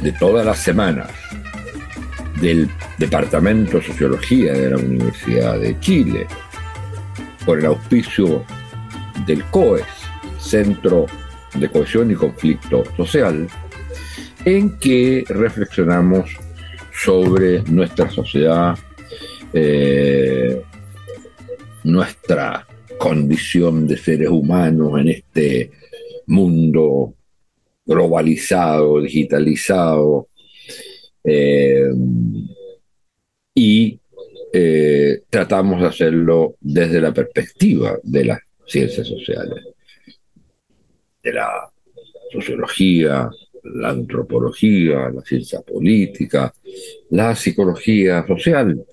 [0.00, 1.10] de todas las semanas
[2.40, 6.26] del Departamento de Sociología de la Universidad de Chile,
[7.44, 8.44] por el auspicio
[9.26, 9.84] del COES,
[10.38, 11.06] Centro
[11.54, 13.48] de Cohesión y Conflicto Social,
[14.44, 16.30] en que reflexionamos
[16.92, 18.78] sobre nuestra sociedad,
[19.52, 20.62] eh,
[21.84, 22.66] nuestra
[22.98, 25.70] condición de seres humanos en este
[26.26, 27.14] mundo
[27.84, 30.28] globalizado, digitalizado,
[31.22, 31.90] eh,
[33.54, 33.98] y
[34.52, 39.64] eh, tratamos de hacerlo desde la perspectiva de las ciencias sociales,
[41.22, 41.70] de la
[42.32, 43.28] sociología,
[43.62, 46.52] la antropología, la ciencia política,
[47.10, 48.84] la psicología social.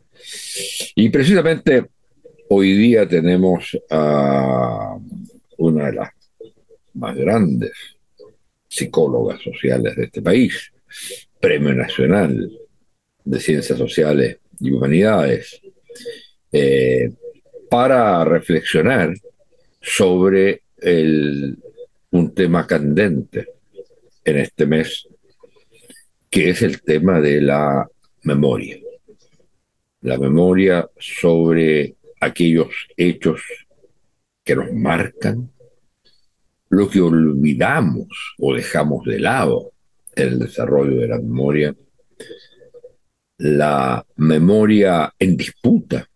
[0.96, 1.88] Y precisamente
[2.50, 4.98] hoy día tenemos a
[5.58, 6.10] una de las
[6.94, 7.72] más grandes
[8.72, 10.72] psicólogas sociales de este país,
[11.42, 12.50] Premio Nacional
[13.26, 15.62] de Ciencias Sociales y Humanidades,
[16.52, 17.12] eh,
[17.70, 19.14] para reflexionar
[19.82, 20.64] sobre
[22.12, 23.48] un tema candente
[24.24, 25.08] en este mes,
[26.30, 27.88] que es el tema de la
[28.24, 28.78] memoria.
[30.02, 33.42] La memoria sobre aquellos hechos
[34.44, 35.52] que nos marcan,
[36.72, 38.08] lo que olvidamos
[38.40, 39.74] o dejamos de lado
[40.16, 41.76] en el desarrollo de la memoria,
[43.38, 46.08] la memoria en disputa,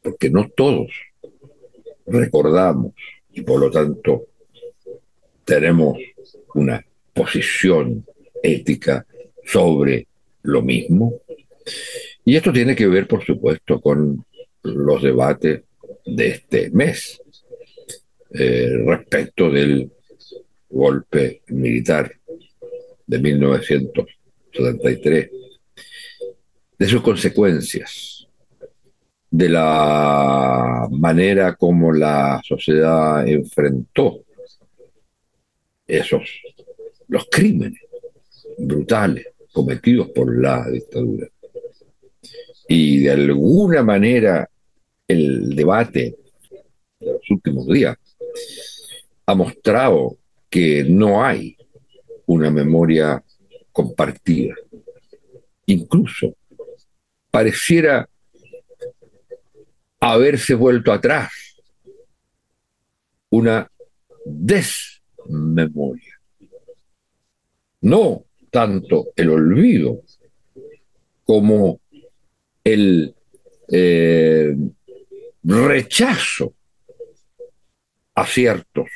[0.00, 0.92] porque no todos
[2.06, 2.92] recordamos
[3.32, 4.26] y por lo tanto
[5.44, 5.98] tenemos
[6.54, 8.06] una posición
[8.42, 9.04] ética
[9.44, 10.06] sobre
[10.42, 11.20] lo mismo.
[12.24, 14.24] Y esto tiene que ver, por supuesto, con
[14.62, 15.62] los debates
[16.06, 17.20] de este mes,
[18.30, 19.90] eh, respecto del
[20.68, 22.12] golpe militar
[23.06, 25.30] de 1973,
[26.78, 28.28] de sus consecuencias,
[29.30, 34.22] de la manera como la sociedad enfrentó
[35.86, 36.28] esos
[37.08, 37.80] los crímenes
[38.58, 41.26] brutales cometidos por la dictadura.
[42.68, 44.48] Y de alguna manera
[45.06, 46.16] el debate
[47.00, 47.96] de los últimos días
[49.26, 50.16] ha mostrado
[50.48, 51.56] que no hay
[52.26, 53.22] una memoria
[53.72, 54.54] compartida.
[55.66, 56.34] Incluso
[57.30, 58.08] pareciera
[60.00, 61.30] haberse vuelto atrás
[63.30, 63.70] una
[64.24, 66.14] desmemoria.
[67.82, 70.02] No tanto el olvido
[71.24, 71.80] como
[72.64, 73.14] el
[73.68, 74.56] eh,
[75.44, 76.54] rechazo
[78.18, 78.88] a ciertos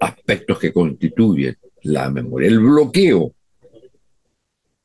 [0.00, 3.32] aspectos que constituyen la memoria, el bloqueo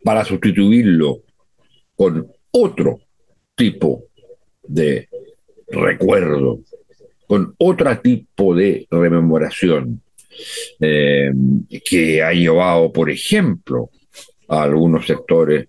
[0.03, 1.23] para sustituirlo
[1.95, 2.99] con otro
[3.55, 4.03] tipo
[4.61, 5.09] de
[5.67, 6.59] recuerdo,
[7.25, 10.01] con otro tipo de rememoración,
[10.79, 11.31] eh,
[11.83, 13.89] que ha llevado, por ejemplo,
[14.49, 15.67] a algunos sectores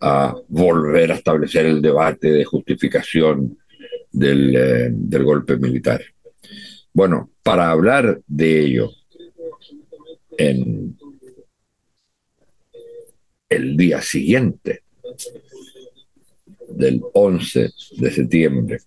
[0.00, 3.58] a volver a establecer el debate de justificación
[4.10, 6.02] del, eh, del golpe militar.
[6.94, 8.90] Bueno, para hablar de ello,
[10.36, 10.98] en
[13.48, 14.82] el día siguiente
[16.68, 18.78] del 11 de septiembre,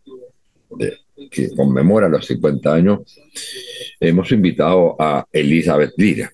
[1.32, 3.00] que conmemora los 50 años,
[4.00, 6.32] hemos invitado a Elizabeth Lira.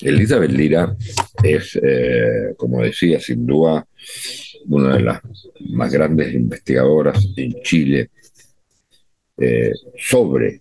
[0.00, 0.96] Elizabeth Lira
[1.42, 3.86] es, eh, como decía, sin duda
[4.66, 5.20] una de las
[5.70, 8.10] más grandes investigadoras en Chile
[9.36, 10.60] eh, sobre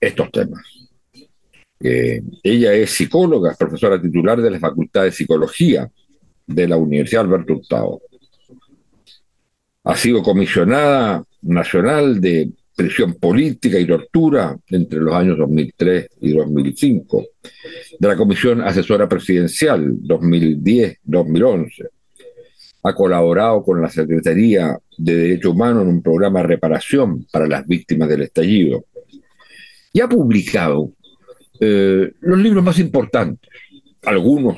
[0.00, 0.62] estos temas.
[1.82, 5.90] Eh, ella es psicóloga, profesora titular de la Facultad de Psicología
[6.46, 8.00] de la Universidad Alberto Hurtado.
[9.84, 17.26] Ha sido comisionada nacional de prisión política y tortura entre los años 2003 y 2005,
[17.98, 21.88] de la Comisión Asesora Presidencial 2010-2011.
[22.82, 27.66] Ha colaborado con la Secretaría de Derechos Humanos en un programa de reparación para las
[27.66, 28.84] víctimas del estallido
[29.92, 30.92] y ha publicado
[31.60, 33.50] eh, los libros más importantes,
[34.02, 34.56] algunos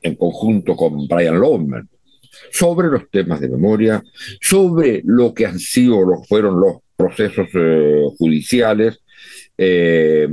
[0.00, 1.88] en conjunto con Brian Lohman,
[2.50, 4.02] sobre los temas de memoria,
[4.40, 9.00] sobre lo que han sido, lo, fueron los procesos eh, judiciales,
[9.58, 10.28] eh,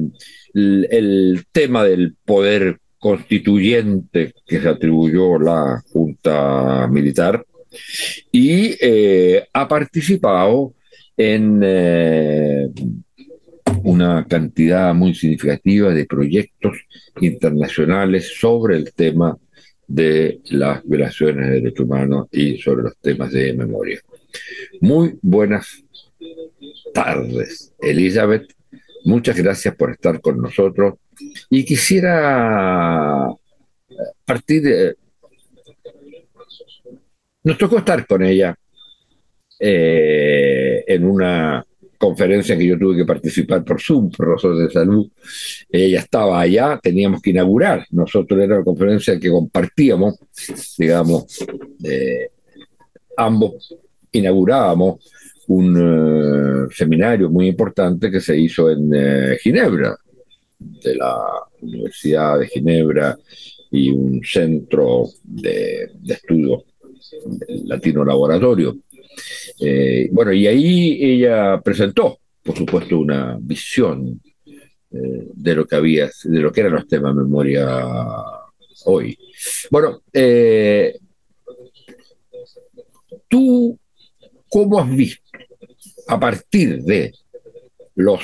[0.53, 7.45] el, tema del poder constituyente que se atribuyó la Junta Militar
[8.31, 8.75] y
[9.53, 10.73] ha participado
[11.15, 11.61] en
[13.83, 16.77] una cantidad muy significativa de proyectos
[17.19, 19.37] internacionales sobre el tema
[19.87, 23.99] de las violaciones de derechos humanos y sobre los temas de memoria.
[24.81, 25.83] Muy buenas
[26.93, 28.53] tardes, Elizabeth.
[29.05, 30.95] Muchas gracias por estar con nosotros.
[31.49, 33.27] Y quisiera
[34.25, 34.95] partir de...
[37.43, 38.55] Nos tocó estar con ella
[39.59, 41.65] eh, en una
[41.99, 45.07] conferencia que yo tuve que participar por Zoom, razones de salud.
[45.69, 47.85] Ella estaba allá, teníamos que inaugurar.
[47.91, 50.15] Nosotros era una conferencia que compartíamos,
[50.77, 51.45] digamos,
[53.17, 53.75] ambos
[54.11, 54.99] inaugurábamos
[55.49, 59.97] un eh, seminario muy importante que se hizo en eh, Ginebra,
[60.59, 61.17] de la
[61.61, 63.17] Universidad de Ginebra
[63.71, 66.63] y un centro de, de estudios
[67.65, 68.77] latino laboratorio
[69.59, 76.09] eh, bueno, y ahí ella presentó, por supuesto, una visión eh, de lo que había,
[76.23, 77.67] de lo que eran los temas de memoria
[78.85, 79.17] hoy.
[79.69, 80.97] Bueno, eh,
[83.27, 83.77] tú,
[84.49, 85.29] ¿cómo has visto
[86.07, 87.13] a partir de
[87.95, 88.21] los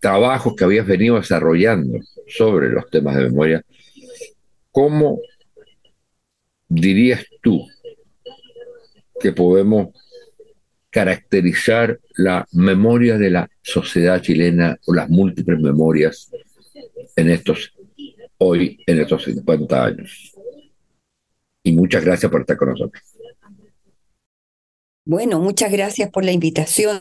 [0.00, 3.64] trabajos que habías venido desarrollando sobre los temas de memoria,
[4.70, 5.20] cómo
[6.68, 7.66] dirías tú
[9.20, 9.88] que podemos
[10.90, 16.30] caracterizar la memoria de la sociedad chilena o las múltiples memorias
[17.16, 17.74] en estos
[18.38, 20.32] hoy, en estos 50 años?
[21.62, 23.02] Y muchas gracias por estar con nosotros.
[25.04, 27.00] Bueno, muchas gracias por la invitación.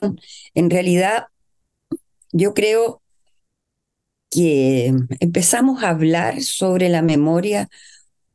[0.54, 1.28] En realidad,
[2.32, 3.02] yo creo
[4.30, 7.70] que empezamos a hablar sobre la memoria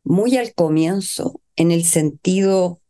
[0.04, 2.80] muy al comienzo en el sentido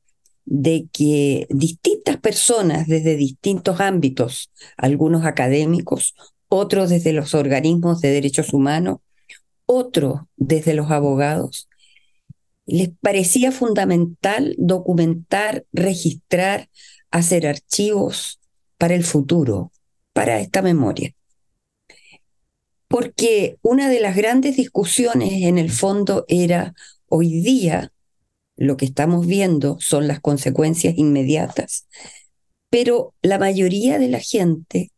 [0.45, 6.15] de que distintas personas desde distintos ámbitos, algunos académicos,
[6.49, 8.99] otros desde los organismos de derechos humanos,
[9.67, 11.69] otros desde los abogados,
[12.67, 16.69] les parecía fundamental documentar, registrar,
[17.11, 18.41] hacer archivos
[18.79, 19.73] para el futuro,
[20.13, 21.15] para esta memoria.
[22.89, 26.75] Porque una de las grandes discusiones en el fondo era
[27.15, 27.93] Hoy día
[28.57, 31.87] lo que estamos viendo son las consecuencias inmediatas,
[32.71, 34.93] pero la mayoría de la gente,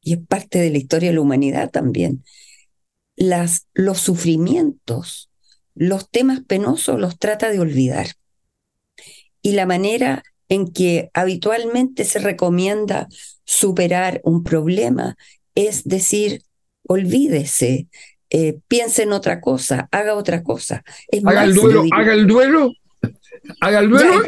[0.00, 2.22] y es parte de la historia de la humanidad también,
[3.16, 5.30] los sufrimientos,
[5.74, 8.06] los temas penosos los trata de olvidar.
[9.42, 13.08] Y la manera en que habitualmente se recomienda
[13.44, 15.16] superar un problema
[15.56, 16.44] es decir,
[16.86, 17.88] olvídese,
[18.34, 20.82] eh, piense en otra cosa, haga otra cosa.
[21.22, 22.72] haga, el duelo, haga el duelo,
[23.60, 24.22] haga el duelo,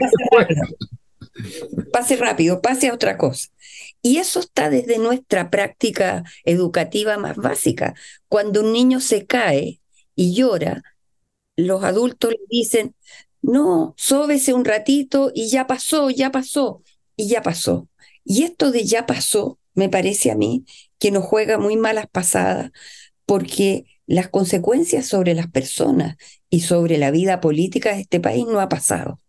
[1.91, 2.61] pase, rápido.
[2.61, 3.49] pase a otra cosa.
[4.03, 7.95] Y eso está desde nuestra práctica educativa más básica.
[8.29, 9.81] Cuando un niño se cae
[10.14, 10.83] y llora,
[11.57, 12.95] los adultos le dicen,
[13.40, 16.83] no, sóbese un ratito y ya pasó, ya pasó,
[17.17, 17.88] y ya pasó.
[18.23, 20.67] Y esto de ya pasó, me parece a mí
[20.99, 22.71] que nos juega muy malas pasadas,
[23.25, 26.16] porque las consecuencias sobre las personas
[26.50, 29.20] y sobre la vida política de este país no ha pasado.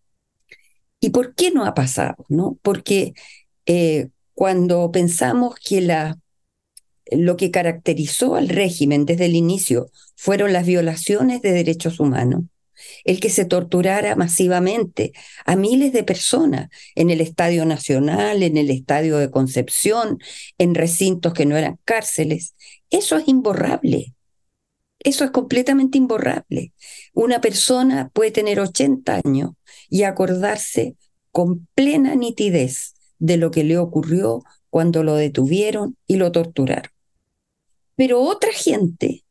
[1.00, 2.26] ¿Y por qué no ha pasado?
[2.30, 2.58] ¿No?
[2.62, 3.14] Porque
[3.66, 6.18] eh, cuando pensamos que la,
[7.12, 12.44] lo que caracterizó al régimen desde el inicio fueron las violaciones de derechos humanos,
[13.04, 15.14] el que se torturara masivamente
[15.46, 20.20] a miles de personas en el Estadio Nacional, en el Estadio de Concepción,
[20.58, 22.56] en recintos que no eran cárceles,
[22.90, 24.14] eso es imborrable.
[25.06, 26.74] Eso es completamente imborrable.
[27.14, 29.52] Una persona puede tener 80 años
[29.88, 30.96] y acordarse
[31.32, 36.92] con plena nitidez de lo que le ocurrió cuando lo detuvieron y lo torturaron.
[37.96, 39.24] Pero otra gente,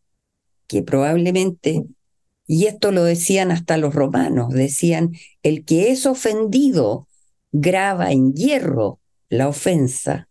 [0.68, 1.84] que probablemente,
[2.46, 5.10] y esto lo decían hasta los romanos, decían,
[5.42, 7.08] el que es ofendido
[7.50, 10.28] graba en hierro la ofensa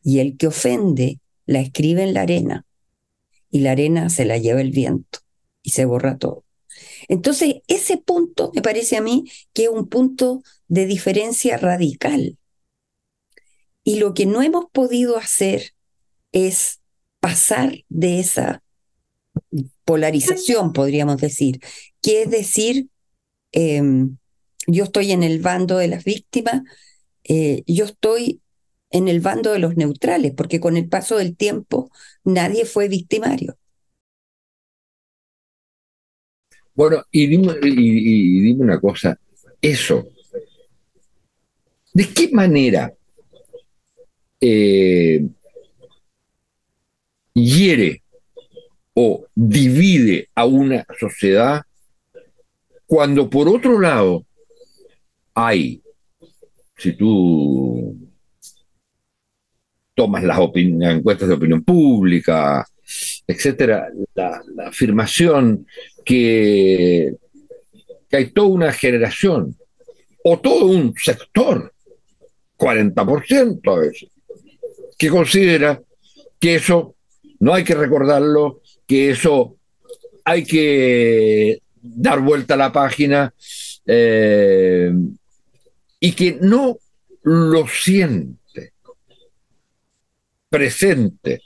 [0.00, 2.66] y el que ofende la escribe en la arena
[3.56, 5.20] y la arena se la lleva el viento
[5.62, 6.44] y se borra todo.
[7.08, 12.36] Entonces, ese punto me parece a mí que es un punto de diferencia radical.
[13.82, 15.72] Y lo que no hemos podido hacer
[16.32, 16.80] es
[17.18, 18.62] pasar de esa
[19.86, 21.60] polarización, podríamos decir,
[22.02, 22.88] que es decir,
[23.52, 24.18] em,
[24.66, 26.60] yo estoy en el bando de las víctimas,
[27.24, 28.42] eh, yo estoy
[28.90, 31.90] en el bando de los neutrales, porque con el paso del tiempo
[32.24, 33.56] nadie fue victimario.
[36.74, 37.54] Bueno, y dime,
[38.58, 39.18] una cosa,
[39.62, 40.04] eso,
[41.94, 42.92] ¿de qué manera
[44.40, 45.26] eh,
[47.32, 48.02] hiere
[48.92, 51.62] o divide a una sociedad
[52.86, 54.24] cuando por otro lado
[55.34, 55.82] hay,
[56.76, 58.05] si tú
[59.96, 62.64] tomas las encuestas de opinión pública,
[63.26, 65.66] etcétera, la, afirmación
[66.04, 67.14] que,
[68.08, 69.56] que, hay toda una generación
[70.22, 71.72] o todo un sector,
[72.58, 74.10] 40% a veces,
[74.98, 75.80] que considera
[76.38, 76.94] que eso
[77.40, 79.56] no hay que recordarlo, que eso
[80.24, 83.32] hay que dar vuelta a la página
[83.86, 84.92] eh,
[86.00, 86.78] y que no
[87.22, 88.45] lo siente
[90.48, 91.40] presente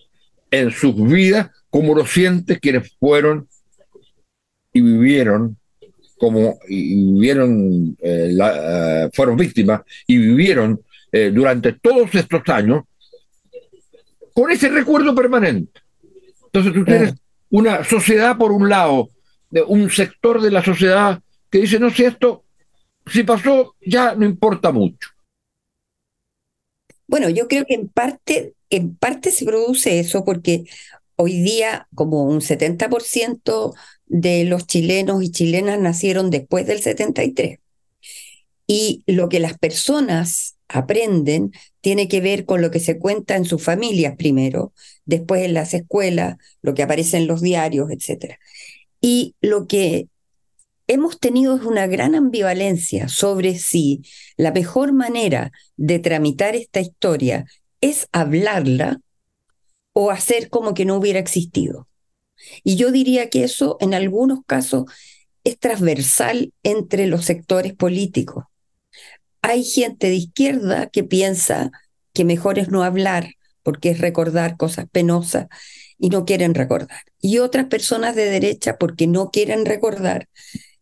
[0.51, 3.49] en sus vidas como lo siente quienes fueron
[4.73, 5.57] y vivieron
[6.19, 10.81] como y vivieron eh, eh, fueron víctimas y vivieron
[11.33, 12.85] durante todos estos años
[14.33, 15.81] con ese recuerdo permanente.
[16.45, 17.15] Entonces tú tienes
[17.51, 19.11] una sociedad por un lado,
[19.51, 22.45] de un sector de la sociedad que dice, no, si esto,
[23.07, 25.11] si pasó, ya no importa mucho.
[27.07, 30.65] Bueno, yo creo que en parte, en parte se produce eso porque
[31.17, 33.75] hoy día como un 70%
[34.07, 37.59] de los chilenos y chilenas nacieron después del 73.
[38.67, 43.45] Y lo que las personas aprenden tiene que ver con lo que se cuenta en
[43.45, 44.73] sus familias primero,
[45.05, 48.37] después en las escuelas, lo que aparece en los diarios, etc.
[49.01, 50.09] Y lo que
[50.87, 54.03] hemos tenido es una gran ambivalencia sobre si
[54.37, 57.47] la mejor manera de tramitar esta historia
[57.81, 59.01] es hablarla
[59.93, 61.89] o hacer como que no hubiera existido.
[62.65, 64.85] Y yo diría que eso en algunos casos
[65.45, 68.45] es transversal entre los sectores políticos
[69.43, 71.71] hay gente de izquierda que piensa
[72.13, 75.47] que mejor es no hablar porque es recordar cosas penosas
[75.99, 77.03] y no quieren recordar.
[77.21, 80.29] Y otras personas de derecha porque no quieren recordar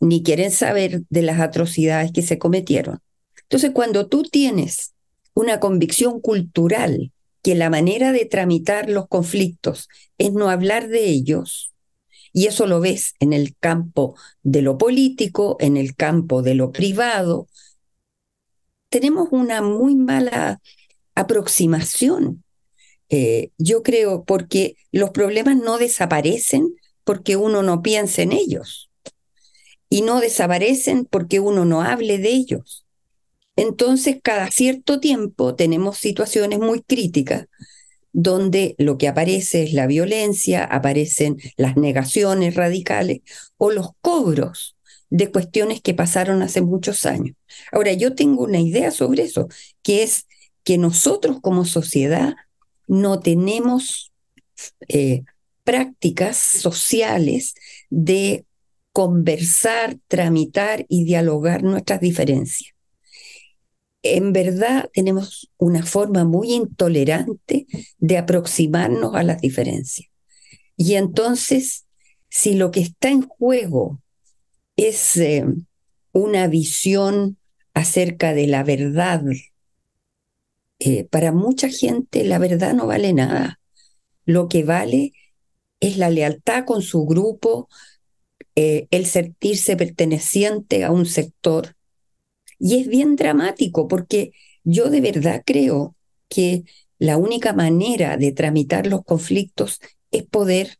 [0.00, 3.00] ni quieren saber de las atrocidades que se cometieron.
[3.42, 4.94] Entonces, cuando tú tienes
[5.38, 7.12] una convicción cultural
[7.44, 11.72] que la manera de tramitar los conflictos es no hablar de ellos,
[12.32, 16.72] y eso lo ves en el campo de lo político, en el campo de lo
[16.72, 17.46] privado,
[18.88, 20.60] tenemos una muy mala
[21.14, 22.42] aproximación,
[23.08, 28.90] eh, yo creo, porque los problemas no desaparecen porque uno no piensa en ellos
[29.88, 32.87] y no desaparecen porque uno no hable de ellos.
[33.58, 37.46] Entonces, cada cierto tiempo tenemos situaciones muy críticas
[38.12, 43.22] donde lo que aparece es la violencia, aparecen las negaciones radicales
[43.56, 44.76] o los cobros
[45.10, 47.34] de cuestiones que pasaron hace muchos años.
[47.72, 49.48] Ahora, yo tengo una idea sobre eso,
[49.82, 50.28] que es
[50.62, 52.36] que nosotros como sociedad
[52.86, 54.12] no tenemos
[54.86, 55.24] eh,
[55.64, 57.56] prácticas sociales
[57.90, 58.44] de
[58.92, 62.77] conversar, tramitar y dialogar nuestras diferencias.
[64.02, 67.66] En verdad tenemos una forma muy intolerante
[67.98, 70.08] de aproximarnos a las diferencias.
[70.76, 71.86] Y entonces,
[72.28, 74.00] si lo que está en juego
[74.76, 75.44] es eh,
[76.12, 77.36] una visión
[77.74, 79.22] acerca de la verdad.
[80.78, 83.60] Eh, para mucha gente la verdad no vale nada.
[84.24, 85.12] Lo que vale
[85.80, 87.68] es la lealtad con su grupo,
[88.54, 91.76] eh, el sentirse perteneciente a un sector.
[92.58, 94.32] Y es bien dramático porque
[94.64, 95.94] yo de verdad creo
[96.28, 96.64] que
[96.98, 100.78] la única manera de tramitar los conflictos es poder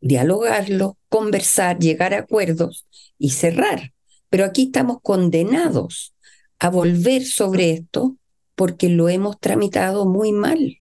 [0.00, 2.86] dialogarlo, conversar, llegar a acuerdos
[3.18, 3.92] y cerrar.
[4.30, 6.14] Pero aquí estamos condenados
[6.58, 8.16] a volver sobre esto
[8.54, 10.78] porque lo hemos tramitado muy mal.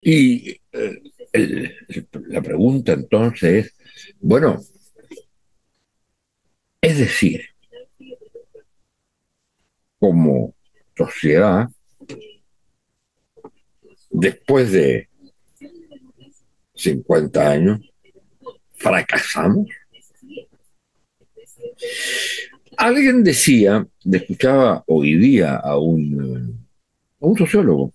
[0.00, 1.70] Y eh,
[2.28, 4.60] la pregunta entonces es, bueno,
[6.80, 7.53] es decir,
[10.04, 10.54] como
[10.94, 11.66] sociedad,
[14.10, 15.08] después de
[16.74, 17.80] 50 años,
[18.74, 19.66] fracasamos.
[22.76, 26.66] Alguien decía, escuchaba hoy día a un,
[27.18, 27.94] a un sociólogo,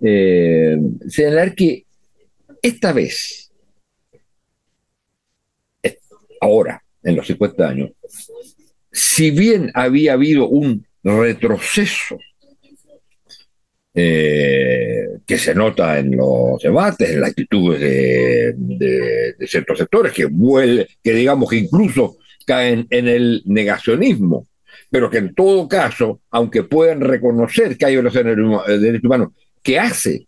[0.00, 0.78] eh,
[1.08, 1.84] señalar que
[2.62, 3.50] esta vez
[6.40, 7.90] ahora, en los 50 años,
[8.92, 12.18] si bien había habido un retroceso
[13.94, 20.28] eh, que se nota en los debates, en las actitudes de, ciertos sectores, que,
[21.02, 22.16] que digamos que incluso
[22.46, 24.46] caen en el negacionismo,
[24.88, 29.28] pero que en todo caso, aunque puedan reconocer que hay violaciones de derechos humanos
[29.62, 30.26] que hace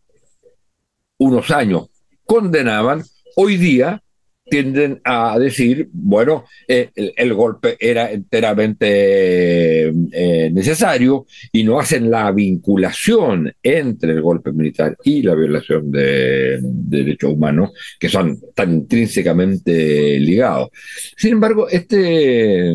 [1.18, 1.88] unos años
[2.26, 3.02] condenaban,
[3.36, 4.03] hoy día
[4.48, 12.30] tienden a decir, bueno, eh, el, golpe era enteramente eh, necesario y no hacen la
[12.30, 20.20] vinculación entre el golpe militar y la violación de, derechos humanos, que son tan intrínsecamente
[20.20, 20.68] ligados.
[21.16, 22.74] Sin embargo, este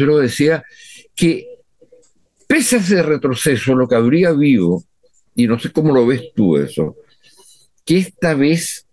[0.00, 0.64] lo decía
[1.14, 1.46] que
[2.46, 4.82] pese a ese retroceso, lo que habría habido,
[5.34, 6.96] y no sé cómo lo ves tú eso,
[7.84, 8.86] que esta vez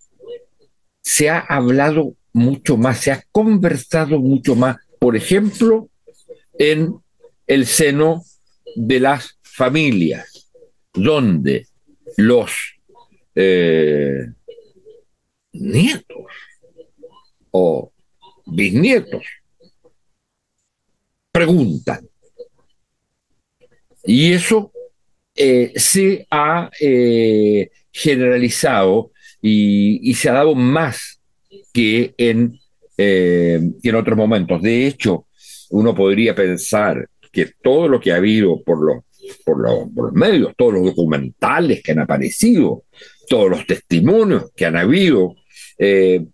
[1.07, 5.89] se ha hablado mucho más, se ha conversado mucho más, por ejemplo,
[6.59, 6.95] en
[7.47, 8.23] el seno
[8.75, 10.51] de las familias,
[10.93, 11.65] donde
[12.17, 12.51] los
[13.35, 14.19] eh,
[15.53, 16.25] nietos
[17.51, 17.93] o
[18.45, 19.23] bisnietos
[21.31, 22.05] preguntan.
[24.03, 24.73] Y eso
[25.35, 29.11] eh, se ha eh, generalizado
[29.41, 31.19] y, se ha dado más
[31.73, 32.59] que en,
[32.97, 34.61] eh, en otros momentos.
[34.61, 35.27] De hecho,
[35.69, 39.03] uno podría pensar que todo lo que ha habido por los,
[39.45, 42.83] por los, medios, todos los documentales que han aparecido,
[43.27, 45.35] todos los testimonios que han habido,
[45.77, 46.25] eh,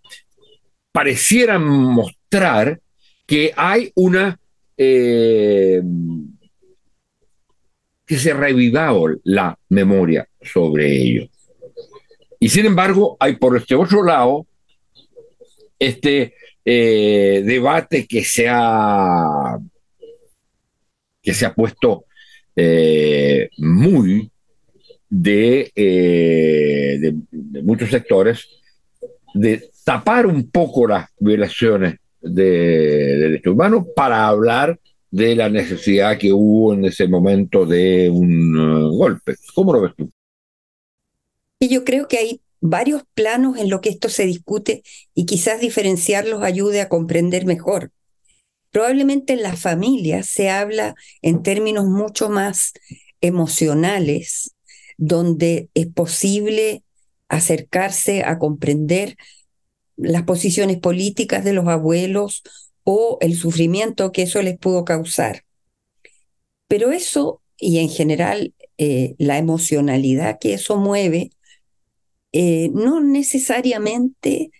[0.92, 2.80] parecieran mostrar
[3.26, 4.38] que hay una...
[4.76, 5.82] Eh,
[8.06, 11.28] que se ha revivado la memoria sobre ello.
[12.44, 14.46] Y sin embargo, hay por este otro lado
[15.78, 19.58] este eh, debate que se ha,
[21.22, 22.04] que se ha puesto
[22.54, 24.30] eh, muy
[25.08, 26.98] de, eh,
[27.30, 28.46] de, muchos sectores
[29.32, 34.78] de tapar un poco las violaciones de, de derechos humanos para hablar
[35.10, 39.34] de la necesidad que hubo en ese momento de un golpe.
[39.54, 40.12] ¿Cómo lo ves tú?
[41.64, 44.82] Y yo creo que hay varios planos en lo que esto se discute
[45.14, 47.90] y quizás diferenciarlos ayude a comprender mejor.
[48.70, 52.74] Probablemente en las familias se habla en términos mucho más
[53.22, 54.54] emocionales,
[54.98, 56.82] donde es posible
[57.30, 59.16] acercarse a comprender
[59.96, 62.42] las posiciones políticas de los abuelos
[62.82, 65.46] o el sufrimiento que eso les pudo causar.
[66.68, 71.30] Pero eso, y en general eh, la emocionalidad que eso mueve,
[72.36, 74.50] eh, no necesariamente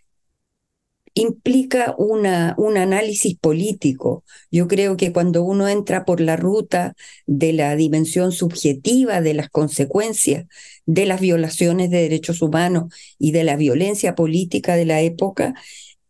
[1.13, 4.23] implica una, un análisis político.
[4.53, 6.95] Yo creo que cuando uno entra por la ruta
[7.27, 10.47] de la dimensión subjetiva de las consecuencias
[10.87, 15.55] de las violaciones de derechos humanos y de la violencia política de la época,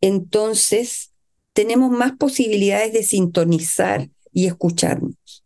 [0.03, 1.12] entonces
[1.55, 5.44] tenemos más posibilidades de sintonizar y escucharnos.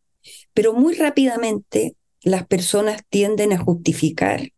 [0.52, 4.50] Pero muy rápidamente las personas tienden a justificar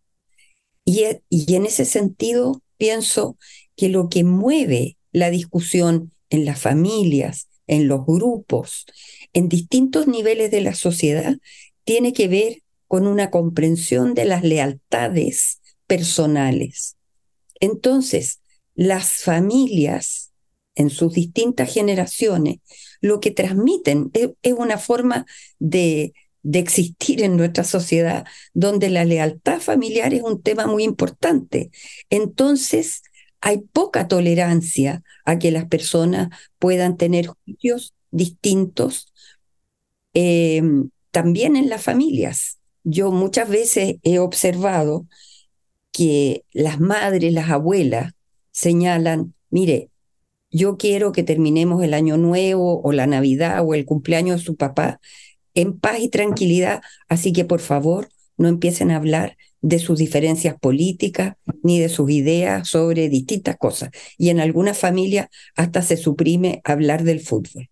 [0.99, 3.37] e, y, en ese sentido pienso
[3.77, 8.87] que lo que mueve la discusión en las familias, en los grupos,
[9.33, 11.37] en distintos niveles de la sociedad,
[11.85, 16.97] tiene que ver con una comprensión de las lealtades personales.
[17.61, 18.41] Entonces,
[18.75, 20.33] las familias
[20.75, 22.59] en sus distintas generaciones
[23.01, 25.27] lo que transmiten es, una forma
[25.59, 28.25] de, de existir en nuestra sociedad
[28.55, 31.71] donde la lealtad familiar es un tema muy importante.
[32.09, 33.03] Entonces,
[33.41, 39.13] hay poca tolerancia a que las personas puedan tener juicios distintos
[40.13, 42.59] em, también en las familias.
[42.85, 45.07] Yo muchas veces he observado
[45.93, 48.13] que las madres, las abuelas
[48.53, 49.91] señalan, mire,
[50.51, 54.57] yo quiero que terminemos el año nuevo o la Navidad o el cumpleaños de su
[54.57, 55.01] papá
[55.55, 60.59] en paz y tranquilidad, así que por favor no empiecen a hablar de sus diferencias
[60.59, 63.91] políticas ni de sus ideas sobre distintas cosas.
[64.17, 67.69] Y en algunas familias hasta se suprime hablar del fútbol.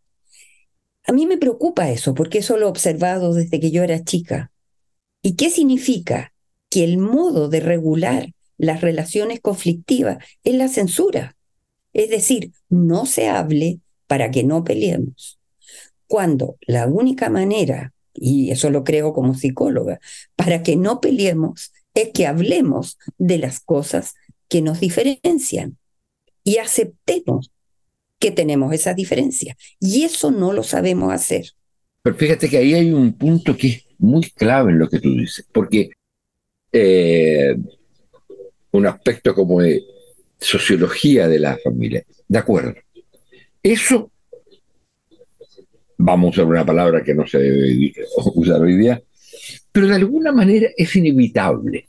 [1.06, 4.52] A mí me preocupa eso, porque eso lo he observado desde que yo era chica.
[5.22, 6.34] ¿Y qué significa?
[6.68, 11.34] Que el modo de regular las relaciones conflictivas es la censura.
[11.94, 15.37] Es decir, no se hable para que no peleemos
[16.08, 20.00] cuando la única manera, y eso lo creo como psicóloga,
[20.34, 24.14] para que no peleemos es que hablemos de las cosas
[24.48, 25.76] que nos diferencian
[26.42, 27.52] y aceptemos
[28.18, 29.56] que tenemos esas diferencias.
[29.78, 31.50] Y eso no lo sabemos hacer.
[32.02, 35.10] Pero fíjate que ahí hay un punto que es muy clave en lo que tú
[35.14, 35.90] dices, porque
[36.72, 37.56] eh,
[38.70, 39.84] un aspecto como de
[40.38, 42.74] sociología de la familia, de acuerdo.
[43.62, 44.10] Eso,
[45.98, 47.92] vamos a usar una palabra que no se debe
[48.34, 49.02] usar hoy día,
[49.72, 51.88] pero de alguna manera es inevitable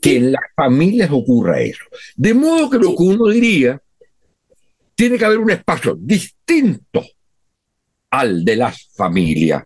[0.00, 1.84] que en las familias ocurra eso.
[2.16, 3.80] De modo que lo que uno diría,
[4.96, 7.04] tiene que haber un espacio distinto
[8.10, 9.62] al de las familias,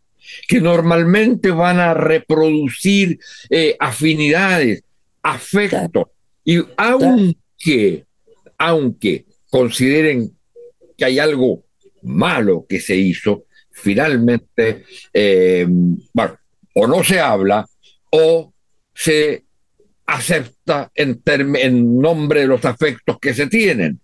[0.46, 4.84] que normalmente van a reproducir eh, afinidades,
[5.22, 6.08] afectos,
[6.44, 8.04] y aunque,
[8.58, 10.36] aunque consideren
[10.96, 11.64] que hay algo
[12.02, 13.45] malo que se hizo,
[13.76, 16.38] finalmente, eh, bueno,
[16.74, 17.66] o no se habla
[18.10, 18.52] o
[18.94, 19.44] se
[20.06, 24.00] acepta en, en nombre de los afectos que se tienen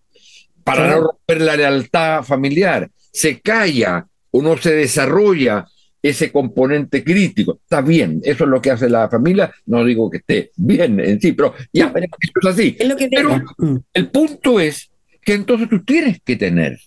[0.63, 2.91] para no romper la lealtad familiar.
[3.11, 5.67] Se calla o no se desarrolla
[6.03, 7.61] ese componente crítico.
[7.63, 9.53] Está bien, eso es lo que hace la familia.
[9.67, 12.77] No digo que esté bien en sí, pero ya, eso es así.
[13.11, 13.77] pero mm.
[13.95, 14.91] el punto es
[15.23, 16.79] que entonces tú tienes que tener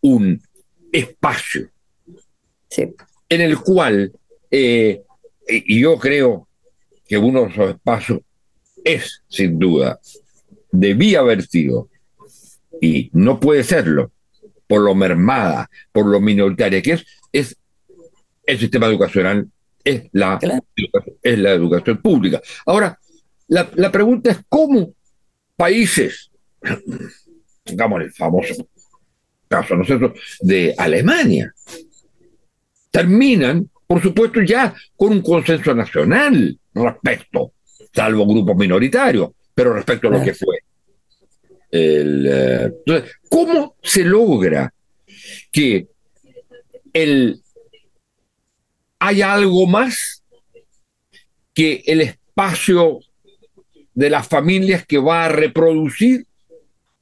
[0.00, 0.40] un
[0.92, 1.68] espacio
[2.70, 4.12] en el cual,
[4.50, 5.02] eh,
[5.46, 6.48] y yo creo
[7.06, 8.20] que uno de esos espacios
[8.84, 9.98] es, sin duda,
[10.70, 11.88] debía haber sido,
[12.80, 14.12] y no puede serlo,
[14.66, 17.56] por lo mermada, por lo minoritaria que es, es
[18.44, 19.48] el sistema educacional,
[19.82, 20.38] es la,
[21.22, 22.40] es la educación pública.
[22.66, 22.98] Ahora,
[23.48, 24.92] la, la pregunta es cómo
[25.56, 26.30] países,
[27.64, 28.68] digamos el famoso
[29.48, 31.52] caso nosotros de Alemania,
[32.90, 37.52] terminan, por supuesto, ya con un consenso nacional respecto
[37.92, 40.58] salvo grupos minoritarios, pero respecto a lo que fue.
[41.70, 44.72] El, eh, entonces, ¿cómo se logra
[45.52, 45.88] que
[46.92, 47.40] el,
[48.98, 50.22] haya algo más
[51.52, 53.00] que el espacio
[53.94, 56.24] de las familias que va a reproducir?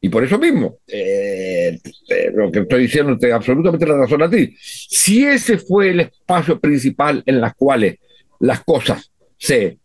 [0.07, 4.31] Y por eso mismo, eh, eh, lo que estoy diciendo es absolutamente la razón a
[4.31, 4.55] ti.
[4.57, 7.97] Si ese fue el espacio principal en las cuales
[8.38, 9.79] las cosas se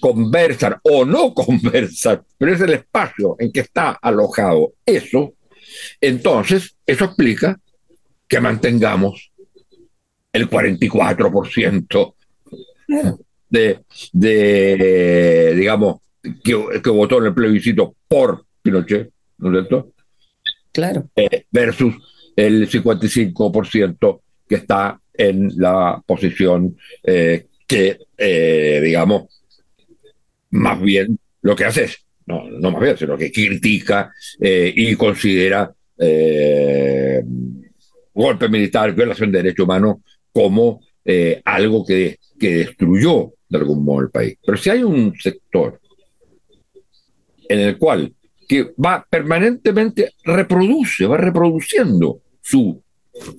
[0.00, 5.32] conversan o no conversan, pero es el espacio en que está alojado eso,
[5.98, 7.58] entonces eso explica
[8.28, 9.32] que mantengamos
[10.30, 12.14] el 44%
[13.48, 13.80] de,
[14.12, 19.13] de digamos, que, que, votó en el plebiscito por Pinochet,
[19.44, 19.92] ¿no es cierto?
[20.72, 21.08] Claro.
[21.14, 21.94] Eh, versus
[22.34, 29.42] el 55% que está en la posición eh, que, eh, digamos,
[30.50, 35.72] más bien lo que hace es, no, no más bien, sino que critica y considera
[38.14, 39.96] golpe militar, violación de derechos humanos
[40.32, 40.80] como
[41.44, 44.38] algo que, que destruyó de algún modo el país.
[44.44, 45.80] Pero si hay un sector
[47.48, 48.12] en el cual
[48.48, 52.82] que va permanentemente reproduce, va reproduciendo su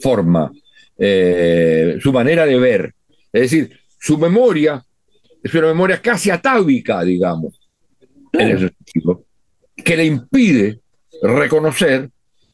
[0.01, 0.51] forma,
[0.97, 2.93] su manera de ver,
[3.31, 4.83] es decir, su memoria
[5.43, 7.59] es una memoria casi atávica, digamos,
[8.33, 9.25] en ese sentido,
[9.75, 10.79] que le impide
[11.21, 12.09] reconocer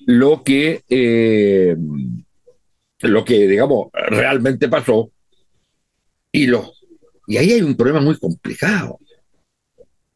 [0.05, 1.75] lo que, eh,
[3.01, 5.09] lo que, digamos, realmente pasó.
[6.31, 6.83] Y, los,
[7.27, 8.99] y ahí hay un problema muy complicado.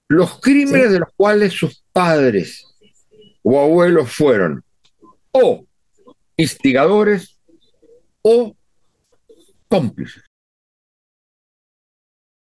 [0.07, 2.65] Los crímenes de los cuales sus padres
[3.43, 4.63] o abuelos fueron
[5.31, 5.65] o
[6.37, 7.39] instigadores
[8.21, 8.55] o
[9.67, 10.23] cómplices.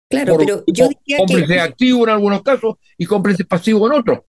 [0.08, 4.20] Claro, pero yo diría cómplice activo en algunos casos y cómplice pasivo en otros.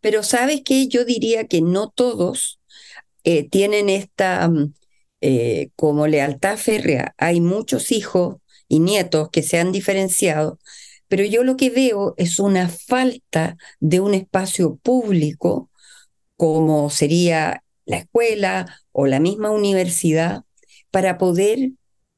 [0.00, 2.60] Pero sabes que yo diría que no todos
[3.24, 4.74] eh, tienen esta mm,
[5.20, 7.14] eh, como lealtad férrea.
[7.16, 8.36] Hay muchos hijos
[8.68, 10.58] y nietos que se han diferenciado,
[11.14, 15.70] pero yo lo que veo es una falta de un espacio público
[16.36, 20.42] como sería la escuela o la misma universidad
[20.90, 21.70] para poder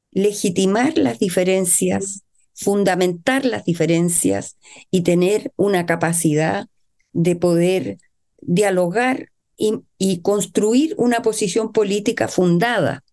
[0.09, 2.23] legitimar las diferencias,
[2.55, 4.57] fundamentar las diferencias
[4.89, 6.65] y tener una capacidad
[7.13, 7.99] de poder
[8.41, 13.03] dialogar y, construir una posición política fundada.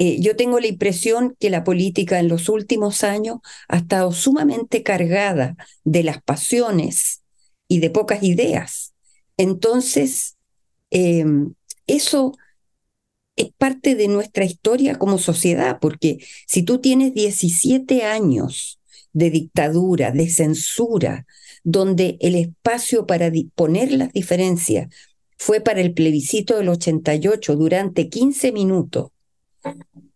[0.00, 4.84] Eh, yo tengo la impresión que la política en los últimos años ha estado sumamente
[4.84, 7.22] cargada de las pasiones
[7.66, 8.94] y de pocas ideas.
[9.36, 10.36] Entonces,
[10.92, 11.24] eh,
[11.88, 12.32] eso
[13.34, 18.80] es parte de nuestra historia como sociedad, porque si tú tienes 17 años
[19.12, 21.26] de dictadura, de censura,
[21.64, 24.88] donde el espacio para poner las diferencias
[25.36, 29.10] fue para el plebiscito del 88 durante 15 minutos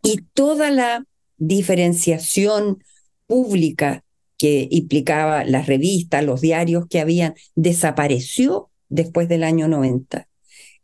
[0.02, 1.06] y toda la
[1.38, 2.82] diferenciación
[3.26, 4.04] pública
[4.38, 10.28] que implicaba las revistas, los diarios que habían, desapareció después del año 90.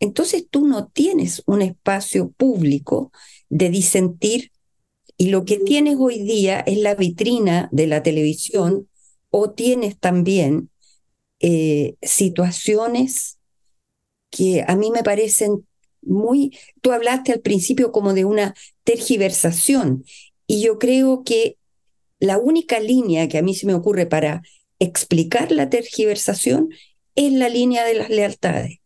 [0.00, 3.10] Entonces tú no tienes un espacio público
[3.48, 4.52] de disentir
[5.16, 8.88] y lo que tienes hoy día es la vitrina de la televisión
[9.30, 10.70] o tienes también
[11.40, 13.38] eh, situaciones
[14.30, 15.66] que a mí me parecen
[16.02, 20.04] muy, tú hablaste al principio como de una tergiversación
[20.46, 21.56] y yo creo que
[22.20, 24.42] la única línea que a mí se me ocurre para
[24.78, 26.70] explicar la tergiversación
[27.14, 28.78] es la línea de las lealtades.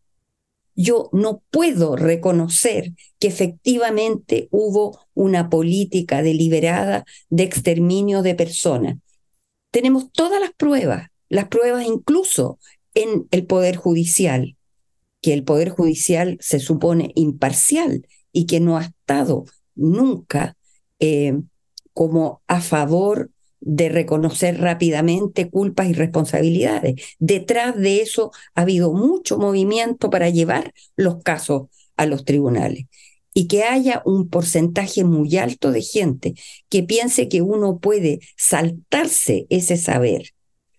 [0.75, 8.97] Yo no puedo reconocer que efectivamente hubo una política deliberada de exterminio de personas.
[9.71, 12.59] Tenemos todas las pruebas, las pruebas incluso
[12.95, 14.55] en el Poder Judicial,
[15.23, 20.57] que el Poder Judicial se supone imparcial y que no ha estado nunca
[20.99, 21.39] eh,
[21.93, 23.31] como a favor
[23.61, 26.95] de reconocer rápidamente culpas y responsabilidades.
[27.19, 32.87] Detrás de eso ha habido mucho movimiento para llevar los casos a los tribunales
[33.33, 36.33] y que haya un porcentaje muy alto de gente
[36.67, 40.33] que piense que uno puede saltarse ese saber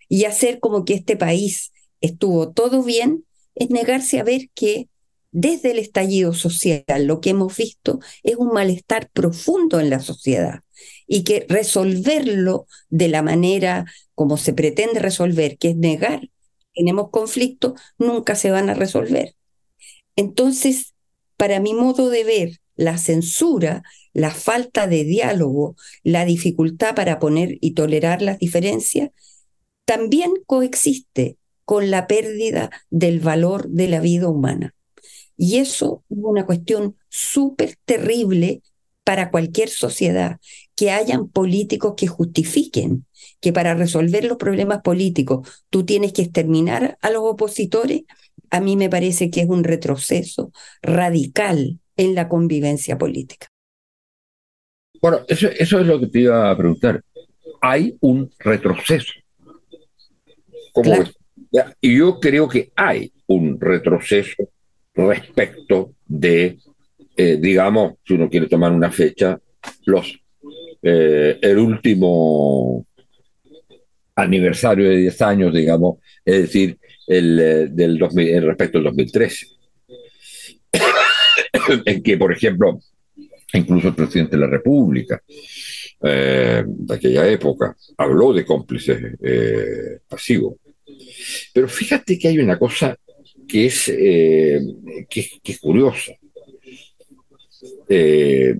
[0.07, 3.25] y hacer como que este país estuvo todo bien,
[3.55, 4.89] es negarse a ver que
[5.31, 10.61] desde el estallido social lo que hemos visto es un malestar profundo en la sociedad
[11.07, 16.29] y que resolverlo de la manera como se pretende resolver, que es negar,
[16.73, 19.35] tenemos conflictos, nunca se van a resolver.
[20.15, 20.93] Entonces,
[21.37, 27.57] para mi modo de ver, la censura, la falta de diálogo, la dificultad para poner
[27.61, 29.11] y tolerar las diferencias,
[29.85, 34.73] también coexiste con la pérdida del valor de la vida humana.
[35.35, 38.61] Y eso es una cuestión súper terrible
[39.03, 40.39] para cualquier sociedad,
[40.75, 43.05] que hayan políticos que justifiquen
[43.39, 48.01] que para resolver los problemas políticos tú tienes que exterminar a los opositores,
[48.49, 50.51] a mí me parece que es un retroceso
[50.81, 53.47] radical en la convivencia política.
[54.99, 57.03] Bueno, eso, es lo que te iba a preguntar.
[57.61, 59.13] Hay un retroceso.
[61.81, 64.49] Y yo creo que hay un retroceso
[64.93, 66.57] respecto de
[67.17, 69.39] eh, digamos, si uno quiere tomar una fecha,
[69.85, 70.19] los,
[70.81, 72.85] eh, el último
[74.15, 76.77] aniversario de 10 años, digamos, es decir,
[77.07, 79.47] el, eh, del 2000, respecto al 2013,
[81.85, 82.79] en que, por ejemplo,
[83.53, 85.21] incluso el presidente de la República,
[86.01, 89.17] de aquella época, habló de cómplices
[90.07, 90.55] pasivos.
[91.53, 92.97] Pero fíjate que hay una cosa
[93.47, 95.05] que es, que,
[95.43, 96.13] que es curiosa.
[97.87, 98.57] Eh,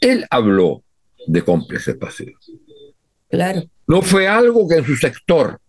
[0.00, 0.82] él habló
[1.26, 2.50] de cómplices pasivos.
[3.28, 3.64] Claro.
[3.86, 5.60] No fue algo que en su sector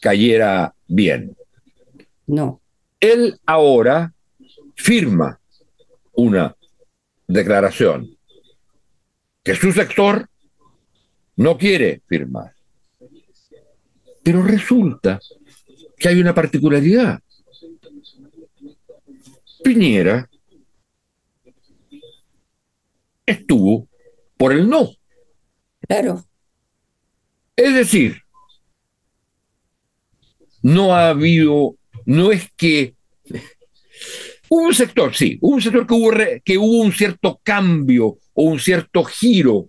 [0.00, 1.36] cayera bien.
[2.26, 2.60] No.
[3.00, 4.12] Él ahora
[4.74, 5.40] firma
[6.12, 6.56] una
[7.26, 8.16] declaración
[9.42, 10.28] que su sector
[11.36, 12.53] no quiere firmar.
[14.24, 15.20] Pero resulta
[15.98, 17.20] que hay una particularidad.
[19.62, 20.28] Piñera
[23.26, 23.88] estuvo
[24.36, 24.90] por el no.
[25.86, 26.24] Claro.
[27.56, 28.22] Es decir,
[30.62, 32.94] no ha habido, no es que
[34.48, 36.10] hubo un sector, sí, hubo un sector que hubo,
[36.44, 39.68] que hubo un cierto cambio o un cierto giro.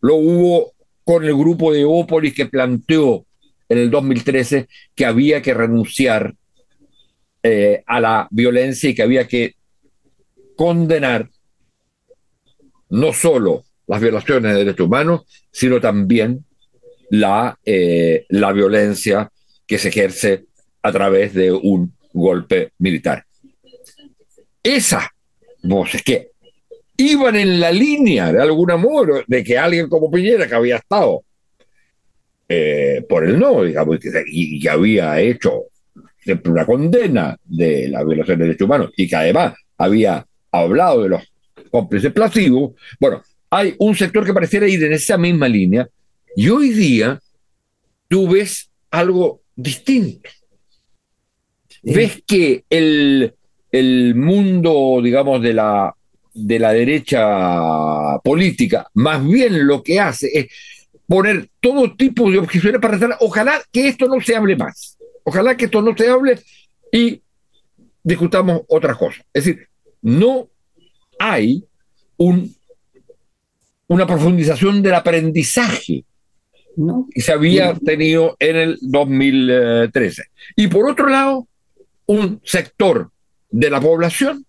[0.00, 0.72] Lo hubo
[1.04, 3.24] con el grupo de Ópolis que planteó
[3.72, 6.34] en el 2013 que había que renunciar
[7.42, 9.54] eh, a la violencia y que había que
[10.56, 11.30] condenar
[12.90, 16.44] no solo las violaciones de derechos humanos, sino también
[17.08, 19.30] la, eh, la violencia
[19.66, 20.44] que se ejerce
[20.82, 23.24] a través de un golpe militar.
[24.62, 25.04] Esas
[25.62, 26.32] voces que
[26.98, 31.24] iban en la línea de algún amor de que alguien como Piñera, que había estado
[32.48, 35.64] eh, por el no, digamos, y que había hecho
[36.44, 41.22] una condena de la violación de derechos humanos y que además había hablado de los
[41.70, 45.88] cómplices placivos, bueno, hay un sector que pareciera ir en esa misma línea
[46.36, 47.18] y hoy día
[48.08, 50.30] tú ves algo distinto.
[51.82, 53.34] Ves que el,
[53.70, 55.92] el mundo, digamos, de la,
[56.32, 60.46] de la derecha política, más bien lo que hace es
[61.12, 64.96] poner todo tipo de objeciones para hacer, ojalá que esto no se hable más.
[65.24, 66.40] ojalá que esto no se hable
[66.90, 67.20] y
[68.02, 69.22] discutamos otras cosas.
[69.30, 69.68] Es decir,
[70.00, 70.48] no
[71.18, 71.66] hay
[72.16, 72.56] un,
[73.88, 76.06] una profundización del aprendizaje
[77.14, 80.22] que se había tenido en el 2013.
[80.56, 81.46] Y por otro lado,
[82.06, 83.10] un sector
[83.50, 84.46] de la población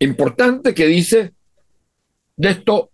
[0.00, 1.34] importante que dice,
[2.36, 2.90] de esto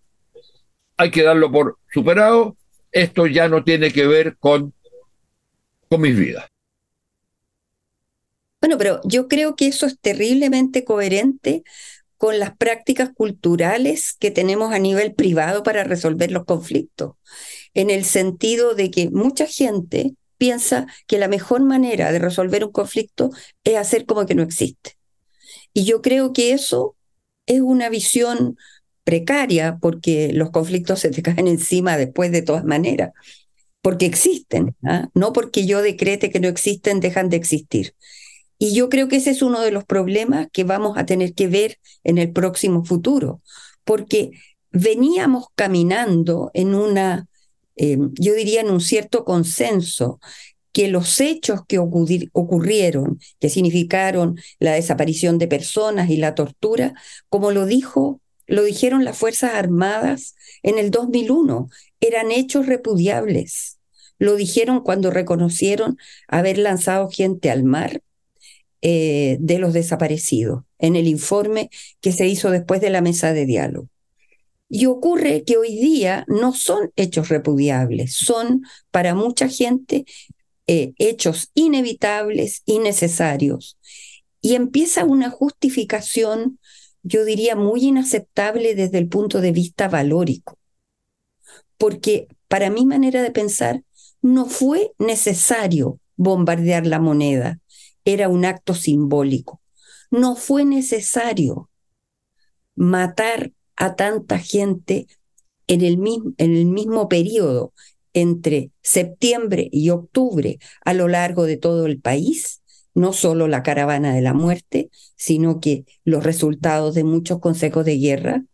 [1.00, 2.58] hay que darlo por superado,
[2.92, 4.74] esto ya no tiene que ver con,
[5.88, 6.46] con mis vidas.
[8.60, 11.64] Bueno, pero yo creo que eso es terriblemente coherente
[12.18, 17.14] con las prácticas culturales que tenemos a nivel privado para resolver los conflictos,
[17.72, 22.72] en el sentido de que mucha gente piensa que la mejor manera de resolver un
[22.72, 23.30] conflicto
[23.64, 24.98] es hacer como que no existe.
[25.72, 26.94] Y yo creo que eso
[27.46, 28.58] es una visión
[29.04, 33.12] precaria porque los conflictos se te caen encima después de todas maneras,
[33.82, 35.08] porque existen, ¿ah?
[35.14, 37.94] no porque yo decrete que no existen, dejan de existir.
[38.58, 41.48] Y yo creo que ese es uno de los problemas que vamos a tener que
[41.48, 43.40] ver en el próximo futuro,
[43.84, 44.32] porque
[44.70, 47.26] veníamos caminando en una,
[47.76, 50.20] eh, yo diría, en un cierto consenso
[50.72, 56.94] que los hechos que ocurrieron, que significaron la desaparición de personas y la tortura,
[57.28, 60.34] como lo dijo, lo dijeron las Fuerzas Armadas
[60.64, 61.68] en el 2001,
[62.00, 63.78] eran hechos repudiables.
[64.18, 68.02] Lo dijeron cuando reconocieron haber lanzado gente al mar
[68.82, 73.46] eh, de los desaparecidos, en el informe que se hizo después de la mesa de
[73.46, 73.88] diálogo.
[74.68, 80.06] Y ocurre que hoy día no son hechos repudiables, son para mucha gente
[80.66, 83.78] eh, hechos inevitables, innecesarios.
[84.40, 86.58] Y empieza una justificación,
[87.02, 90.58] yo diría, muy inaceptable desde el punto de vista valórico.
[91.78, 93.82] Porque para mi manera de pensar,
[94.22, 97.60] no fue necesario bombardear la moneda,
[98.04, 99.60] era un acto simbólico.
[100.10, 101.70] No fue necesario
[102.74, 105.06] matar a tanta gente
[105.66, 107.72] en el mismo, en el mismo periodo
[108.12, 112.59] entre septiembre y octubre a lo largo de todo el país,
[113.00, 117.98] no solo la caravana de la muerte, sino que los resultados de muchos consejos de
[117.98, 118.44] guerra.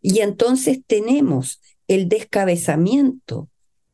[0.00, 3.48] Y entonces tenemos el descabezamiento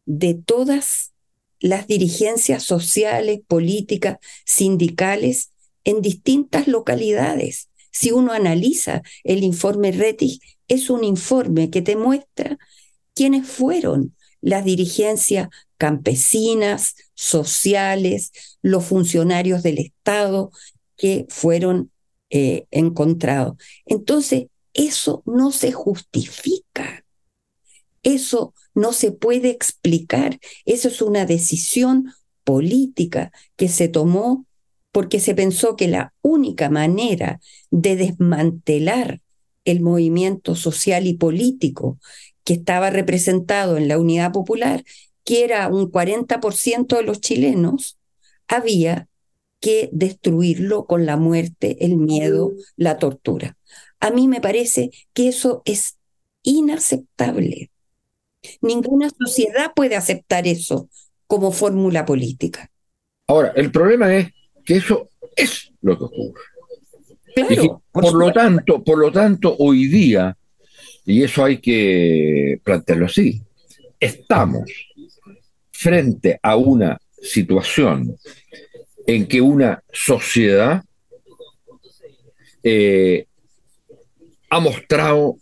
[0.05, 1.13] de todas
[1.61, 5.51] las dirigencias sociales, políticas, sindicales
[5.85, 7.71] en distintas localidades.
[7.91, 12.59] Si uno analiza el informe RETIG, es un informe que te muestra
[13.15, 20.51] quiénes fueron las dirigencias campesinas, sociales, los funcionarios del Estado
[20.97, 21.91] que fueron
[22.31, 23.57] eh, encontrados.
[23.87, 27.05] Entonces, eso no se justifica.
[28.03, 30.39] Eso no se puede explicar.
[30.65, 32.13] Eso es una decisión
[32.45, 34.47] política que se tomó
[34.91, 39.21] porque se pensó que la única manera de desmantelar
[39.65, 41.99] el movimiento social y político
[42.45, 44.85] que estaba representado en la Unidad Popular,
[45.25, 47.99] que era un 40% de los chilenos,
[48.49, 49.09] había
[49.61, 53.57] que destruirlo con la muerte, el miedo, la tortura.
[54.01, 55.97] A mí me parece que eso es
[56.43, 57.71] inaceptable.
[58.61, 60.89] Ninguna sociedad puede aceptar eso
[61.29, 62.71] como fórmula política.
[63.29, 64.33] Ahora, el problema es
[64.65, 66.41] que eso es lo que ocurre.
[67.93, 70.37] por, lo tanto, por lo tanto, hoy día
[71.05, 73.43] y eso hay que plantearlo así.
[73.99, 74.71] Estamos
[75.71, 78.17] frente a una situación
[79.07, 80.85] en que una sociedad
[82.63, 83.27] eh,
[84.51, 85.37] ha mostrado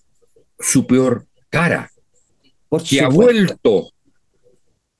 [0.58, 1.90] su peor cara,
[2.88, 3.90] que ha vuelto,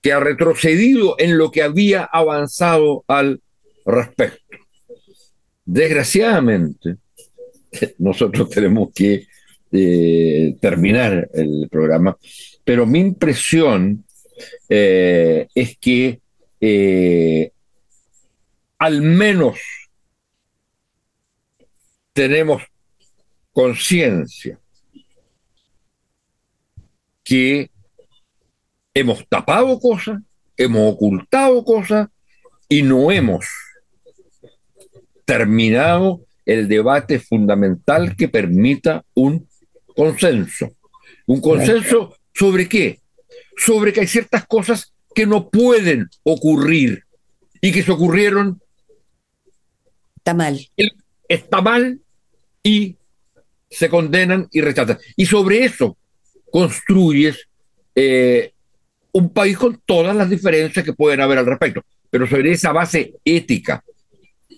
[0.03, 3.41] que ha retrocedido en lo que había avanzado al
[3.87, 4.57] respecto.
[5.65, 6.97] Desgraciadamente,
[7.99, 9.27] nosotros tenemos que
[9.71, 12.17] terminar el programa,
[12.65, 14.05] pero mi impresión
[14.69, 16.21] eh, es que
[16.61, 17.53] eh,
[18.79, 19.59] al menos
[22.13, 22.63] tenemos
[23.53, 24.59] conciencia
[27.23, 27.71] que
[28.95, 30.21] hemos tapado cosas,
[30.57, 32.09] hemos ocultado cosas
[32.69, 33.47] y no hemos
[35.25, 39.47] terminado el debate fundamental que permita un
[39.95, 40.71] consenso.
[41.27, 43.01] ¿Un consenso sobre qué?
[43.57, 47.05] Sobre que hay ciertas cosas que no pueden ocurrir
[47.61, 48.61] y que se ocurrieron.
[50.17, 50.69] Está mal.
[51.29, 52.01] Está mal
[52.63, 52.97] y
[53.71, 54.99] se condenan y rechazan.
[55.17, 55.97] Y sobre eso
[56.51, 57.49] construyes
[57.95, 58.53] eh,
[59.13, 63.15] un país con todas las diferencias que pueden haber al respecto, pero sobre esa base
[63.25, 63.85] ética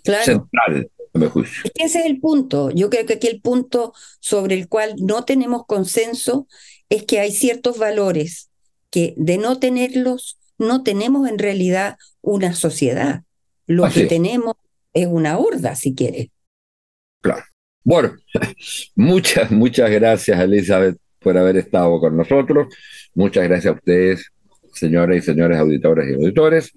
[0.03, 1.71] central, mi juicio.
[1.75, 2.71] ese es el punto.
[2.71, 6.47] Yo creo que aquí el punto sobre el cual no tenemos consenso
[6.89, 8.51] es que hay ciertos valores
[8.91, 13.23] que de no tenerlos, no tenemos en realidad una sociedad.
[13.67, 14.55] Lo que tenemos
[14.93, 16.31] es una horda, si quiere.
[17.21, 17.45] Claro.
[17.85, 18.15] Bueno,
[18.95, 22.75] muchas, muchas gracias, Elizabeth, por haber estado con nosotros.
[23.15, 24.27] Muchas gracias a ustedes,
[24.75, 26.73] señores y señores auditores y auditores.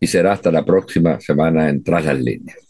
[0.00, 2.69] Y será hasta la próxima semana en Tras las Líneas.